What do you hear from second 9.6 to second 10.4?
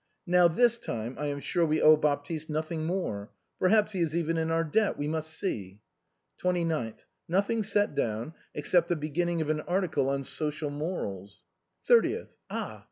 article on *